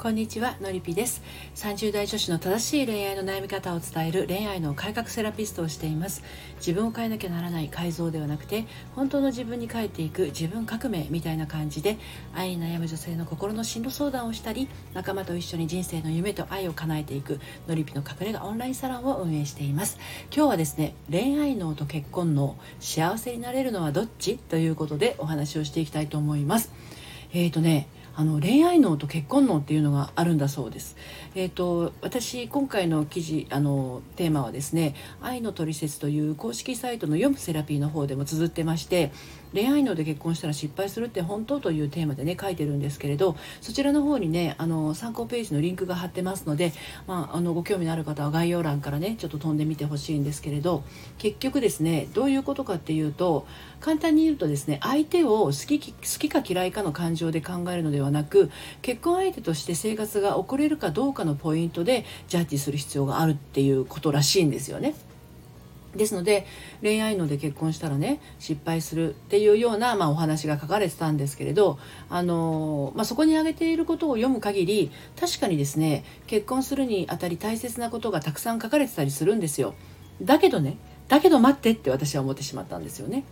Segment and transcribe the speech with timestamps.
[0.00, 1.20] こんにちはのりぴです。
[1.56, 6.22] 30代女子の正しい恋愛の悩み方を伝える恋愛の改革セラピストをしています。
[6.56, 8.64] 自分を変えなきゃならない改造ではなくて
[8.96, 11.98] 本当の自分に変えていく自分革命みたいな感じで
[12.34, 19.98] 愛に悩む女性の心の進路相談をしたり仲間と一緒に人生の夢と愛を叶えていくのりぴの隠れ家オンラインサロンを運営しています。
[20.34, 24.38] 今日はですね恋愛脳と結婚脳幸せになれるのはどっち？
[24.38, 26.72] ということでお話をしていきたいと思います。
[27.34, 30.96] えーとねあの恋愛脳と結婚脳っていうのがあるんだそうです。
[31.34, 39.12] えーと、私今回の記事あのテーマはですね「愛のトリセツ」という公式サイトの読むセラピーの方でも綴ってまして
[39.52, 46.72] 恋愛脳で結婚したら失敗するって本当というテーマでね書いてるんですけれどそちらの方にねあの参考ページのリンクが貼ってますので、
[47.06, 50.84] まあ、あのご興味のある方は概要欄からねちょっと飛んでみてほしいんですけれど
[51.18, 53.46] 結局ですねどういうことかっていうと
[53.80, 58.50] 簡単に言うとですね相手を好き好きか嫌いかの感情で考えるのではなく
[58.82, 64.94] 結婚相手として生活が送れるかどうかのポイントでジャッジする必要があるっていうことらしいんですよね。
[65.94, 66.46] ですので
[66.82, 79.74] 恋愛ので結婚したらね失敗するっていうような、まあ、お話が書かれてたんですけれど、あのまあ、そこに挙げていることを読む限り確かにですね結婚するにあたり大切なことがたくさん書かれてたりするんですよ。
[80.22, 80.76] だけどね
[81.08, 83.24] だけど待ってって私は思ってしまったんですよね。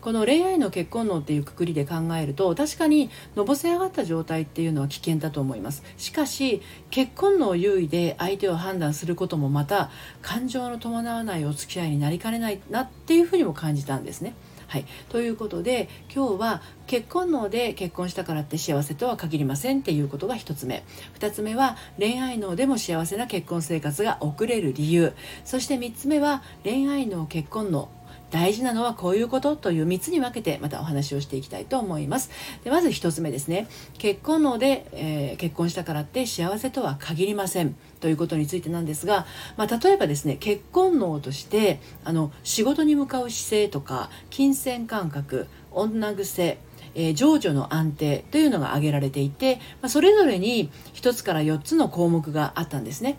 [0.00, 5.82] この恋愛の結婚論っていうくくりで考えると確かにのぼせ上がった状態っていうのは危険だと思います。
[5.98, 9.90] しかし結婚の優位で相手を判断することもまた
[10.22, 14.34] 感情の伴わないお付き合いになりかねないなっていうふうにも感じたんですね。
[14.70, 20.84] はい、ということで今日は結婚脳で結婚したからって幸せとは限りませんっていうことが1つ目。
[21.18, 25.12] 2つ目は恋愛脳でも幸せな結婚生活が送れる理由。
[25.44, 27.88] そして3つ目は恋愛脳結婚脳
[28.30, 32.30] 大事なのはこういうことという3つに分けてまたお話をしていきたいと思います
[32.64, 39.26] でまず1つ目ですね結婚ので、えー、結婚したからって幸せとは限りませんということについてなんですが、
[39.56, 46.58] まあ、例えばですね結婚脳としてあの仕事に向かう姿勢とか金銭感覚女癖
[46.94, 53.16] えー、情緒の安定というのが挙げられていて、まあ、それぞれに1つから4つの項目があったんですね。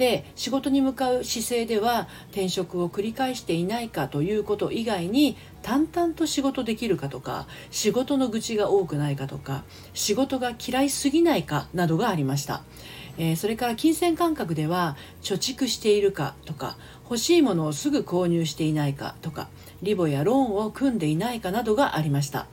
[0.00, 9.62] で仕事に向かう姿勢では転職を繰り返していないかということ以外に淡々と仕事できるかとか仕事の愚痴が多くないかとか
[9.92, 12.62] 仕事が嫌いすぎないかなどがありました。
[13.18, 19.48] えー、それから金銭感覚では貯蓄しているかとか欲しいものをすぐ購入していないかとか
[19.82, 22.46] リボやローンを組んでいないかなどがありました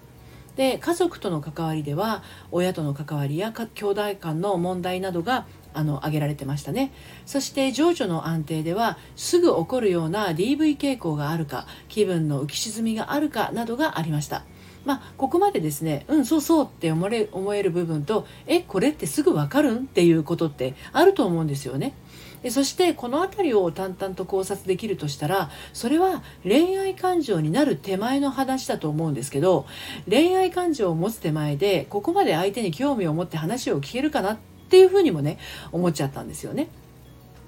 [0.57, 5.45] で家族との関わりでは親との関わりや兄弟間の問題などが
[5.77, 6.91] あの挙げられてましたね。
[7.25, 14.43] そして情緒の安定ではすぐ起こるような DV 傾向があるか気分の浮き沈みがあるかなどがありました。
[14.85, 19.77] まあ、ここまでですねうんそうそうって思え思える部分とえこれってすぐ分かるん？
[19.79, 21.93] っていうことってあると思うんですよね。
[22.41, 29.65] でそしてこの辺りを淡々と考察できるとしたらそれは恋愛感情になる手前の話だと思うんですけど
[30.07, 35.39] 恋愛感情を持つ手前でここまで相手に興味を持って話を聞けるかなっっていうふうにもね
[35.71, 36.67] 思っちゃったんですよね。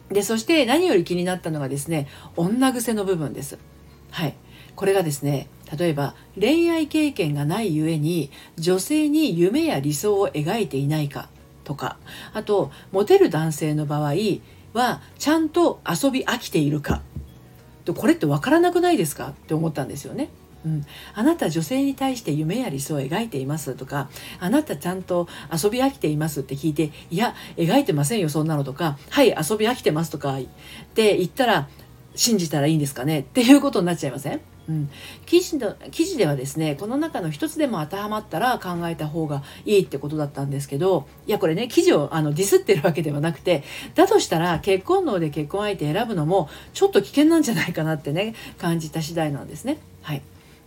[0.09, 3.59] でそして何より気になったのがですね女癖の部分です。
[4.11, 4.35] はい
[4.75, 11.29] これがですね例えば恋愛経験がないゆえに女性に夢や理想を描いていないか
[11.65, 11.97] とか
[12.33, 14.13] あとモテる男性の場合
[14.73, 17.01] はちゃんと遊び飽きているか
[17.95, 19.29] これって分からなくないですか？
[19.29, 20.29] って思ったんですよね。
[20.65, 24.09] うん、あなた女性に対して夢や理想を描いていますとか
[24.39, 28.97] あなたちゃんと遊び飽きていますって聞いていや描いてませんよそんなのとか。
[29.09, 30.41] はい遊び飽きてますとかっ
[30.93, 31.69] て言ったら
[32.15, 33.21] 信じたらいいんですかね？
[33.21, 34.41] っていうことになっちゃいません？
[34.67, 34.89] うん、
[35.25, 43.63] 記事の記事ではですねこの中の一つでも当てはまったら考えた方がいいってことだったんですけどいやこれね記事をあのディスってるわけではなくて
[43.95, 49.79] だとしたら結婚能で結婚相手選ぶのもちょっと危険なんじゃないかなってね感じた次第なんですね。
[50.01, 50.21] はい。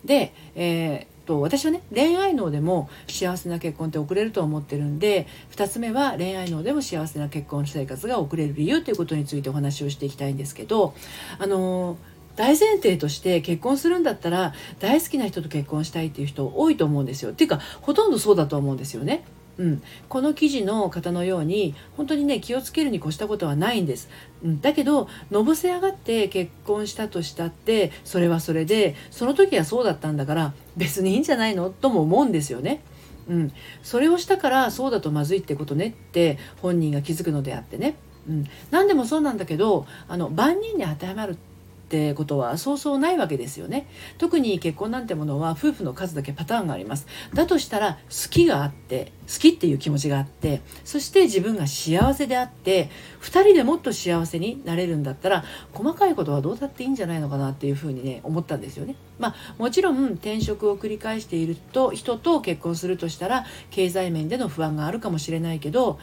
[0.05, 10.95] で、えーと私はね恋愛脳でも幸せな結婚って送れると思ってるんで2つ目は恋愛脳でも幸せな結婚生活が送れる理由ということについてお話をしていきたいんですけど
[11.39, 11.97] あの
[12.35, 17.33] 大前提として結婚するんだったら大好きな人と結婚したいっていう人多いと思うんですよ。
[17.33, 19.23] っていうかほとんどそうだと思うんですよね。
[19.59, 24.09] うん、この記事の方のように本当にね気をつけるに越したことはないんです、
[24.43, 31.69] うん、だけどのぼせ上がって結婚したとしたってそれはそれでその時はそうだったんだから別にいいんじゃないの？
[31.69, 32.83] とも思うんですよね。
[33.29, 33.53] うん、
[33.83, 37.95] それをしたからそうだとまずいってことねって本人が気づくのであってね、
[38.29, 41.52] うん、何でもそうなんだけどあの万人に当てはまるって
[41.93, 43.87] ってことはそうそうないわけですよね。
[44.17, 47.07] 特に結婚なんてものは夫婦の数だけパターンがあります。
[47.35, 52.89] だとしたら好きがあって好きっていう気持ちがあってそして自分が幸せであって
[53.21, 55.45] 2人でもっと幸せになれるんだったら
[55.75, 58.97] 細かいことはどうだっていいんじゃないのかなっていうふうにね思ったんですよね。
[59.19, 65.99] まあもちろん転職を繰り返していると人と結婚するとしたら経済面での不安があるかもしれないけど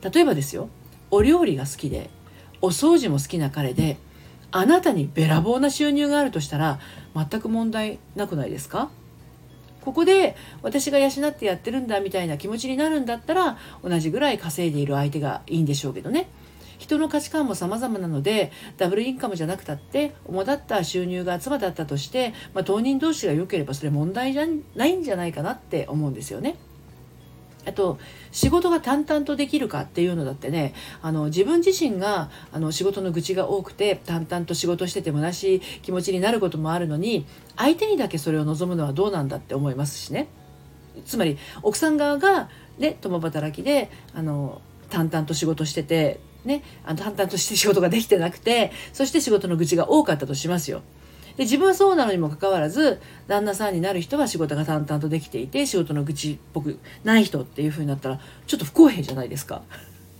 [0.00, 0.68] 例えばですよ。
[1.10, 2.08] お料理が好きで
[2.60, 3.96] お掃除も好きな彼で
[4.50, 6.80] あなたにべらぼうな収入があるとしたら
[7.14, 8.90] 全く問題なくないですか？
[9.80, 16.28] ここで私が養ってやってるんだみたいな気持ちになるんだったら同じぐらい稼いでいる相手がいいんでしょうけどね
[16.78, 24.46] 人の価値観も様々なのでダブルインカムじゃなくたって主だった収入が妻だったとして、まあ、当人同士が良ければそれ問題じゃ
[24.76, 26.56] ないんじゃないかなって思うんですよね。
[27.68, 27.98] あと
[28.32, 37.26] 仕事が淡々とできるかっていうのだってねあの自分自身があの仕事の愚痴が多くて淡々と仕事してて虚しい気持ちになることもあるのに
[37.56, 40.28] 相手にだけそれを望むのはどうなんだって思いますしね
[41.06, 42.48] つまり奥さん側が、
[42.78, 44.60] ね、共働きであの
[44.90, 50.82] 淡々と仕事してて、ね、あの淡々として仕事ができてなくてそして仕事の愚痴が多かったとしますよ。
[51.38, 59.62] で自分はそうなのにもかかわらず旦那さんになる人は仕事が淡々とできていて仕事の愚痴っぽくない人っていう風になったらちょっと不公平じゃないですか。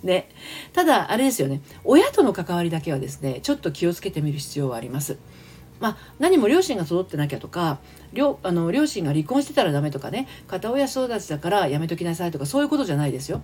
[0.04, 0.28] ね、
[0.72, 5.18] ただあれですよね親との関わりだけはですねちょっと気をつけてみる必要はあります。
[5.80, 7.78] まあ、何も両親が育ってなきゃとか
[8.12, 13.42] 両あの両親が離婚してたらダメとかね片親育ちだからやめときなさいとかそういうことじゃないですよ。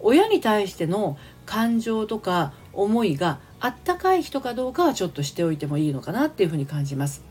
[0.00, 7.22] 親に対しての感情とか思いがあったかい人かどうかはちょっとしておいてもいいのかなっていうふうに感じます。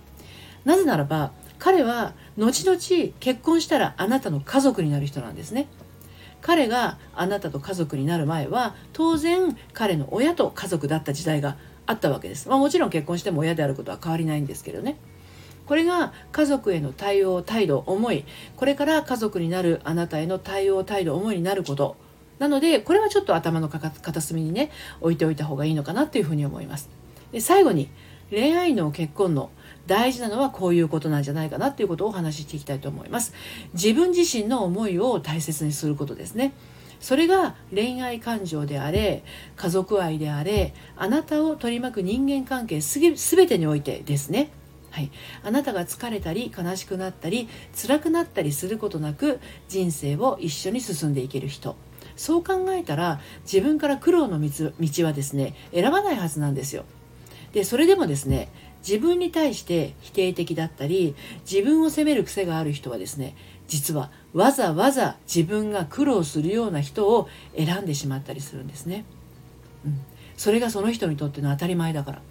[0.66, 2.80] なぜならば彼は後々
[3.20, 5.68] 結婚したらあなたの家族になる人なんですね。
[6.42, 14.98] 彼があなたと家族になる前は当然彼の親と家族だった時代があったわけです、まあ、もちろん結婚しても親であることは変わりないんですけどね。
[15.66, 18.26] これが家族への対応態度思い。
[18.56, 21.96] これから家族になるあなたへの対応態度思いになること。
[22.40, 24.72] なのでこれはちょっと頭の片隅にね
[25.02, 26.90] 置いておいた方がいいのかなというふうに思います。
[27.32, 27.90] で最後に
[28.32, 29.50] 恋愛の結婚の
[29.88, 33.34] 大事なのはこういうことなんじゃないかなっていうことをお話ししていきたいと思います。
[33.74, 36.54] 自分自身の思いを大切にすることですね。
[37.00, 39.24] それが恋愛感情であれ
[39.56, 43.00] 家族愛であれあなたを取り巻く人間関係す
[43.36, 44.52] べてにおいてですね。
[44.92, 45.12] はい、
[45.44, 51.76] あなたが疲れたり悲しくなったり辛くなったりすることなく人生を一緒に進んでいける人。
[52.20, 56.84] そう考えたら自分から苦労の道はですね選ばないはずなんですよ。
[57.54, 58.50] でそれでもですね
[58.86, 61.16] 自分に対して否定的だったり
[61.50, 63.38] 自分を責める癖がある人はですね
[63.70, 69.06] 実はわざわざ自分が苦労するような人を選んでしまったりするんですね。
[69.86, 70.02] うん、
[70.36, 72.22] それがその人にとっての当たり前だから。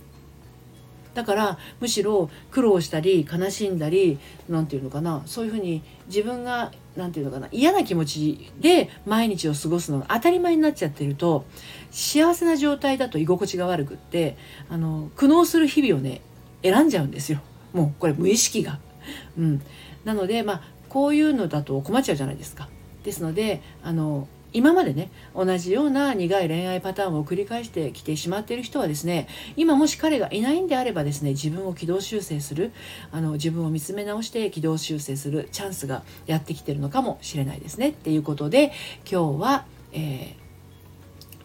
[1.19, 11.45] だからむしろ苦労したり悲しんだり何て言うのかなそういうふうに自分が何て言うのかな嫌な気持ちで毎日を過ごすのが当たり前になっちゃってると
[11.91, 14.37] 幸せな状態だと居心地が悪くって
[14.71, 16.21] あの苦悩する日々をね
[16.63, 17.41] 選んじゃうんですよ
[17.73, 18.79] もうこれ無意識が。
[19.37, 19.63] うん、
[20.05, 22.69] なのでまあこういうのだと困っちゃうじゃないですか。
[23.03, 32.73] ですのであの今までね同じような苦い恋愛パターンを繰り返してきてしまっている人はですね今もし彼がいないんであればですね自分を軌道修正する
[33.13, 37.91] あの自分を見つめ直して軌道修正するチャンスがやってきてるのかもしれないですね。
[37.91, 38.73] っていうことで
[39.11, 40.35] 今日は、え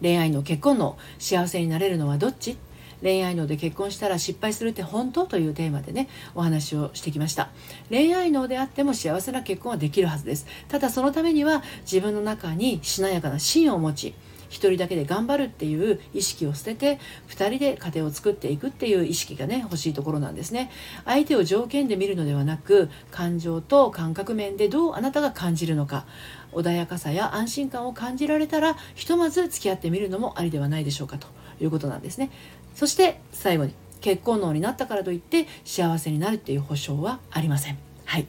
[0.00, 2.56] 恋愛の結婚の幸せになれるのはどっち
[3.04, 7.50] 恋愛脳で結婚したら失敗するって本当というテーマでねお話をしてきました。
[7.90, 10.46] 恋愛脳であっても幸せな結婚はできるはずです。
[10.68, 14.14] ただそのためには自分の中にしなやかな芯を持ち
[14.48, 20.70] 一人だけで頑張るっていう意識を捨てて2人で家庭を作っていくっていう意識がね欲しいところなんですね。
[21.04, 26.06] 相手を条件で見るのではなく感情と感覚面でどうあなたが感じるのか
[26.52, 31.26] 穏やかさや安心感を感じられたらひとまず付き合ってみるのもありではないでしょうかと
[31.60, 32.30] いうことなんですね。
[32.74, 37.78] そして最後に結婚能になったからといって幸せになるっていう保証はありません。
[38.04, 38.26] はい。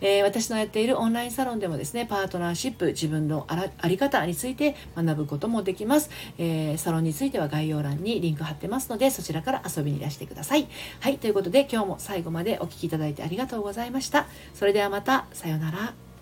[0.00, 10.68] えー、私のやっているオンラインサロンでもですねパートナーシップ自分のあり方について学ぶこともできます、えー、サロンについては概要欄にリンク貼ってますのでそちらから遊びにいらしてください。
[11.00, 11.18] はい。
[11.18, 14.26] ということで今日も最後までお聴きいただいてありがとうございました。
[14.52, 15.26] それではまた。
[15.32, 16.13] さようなら。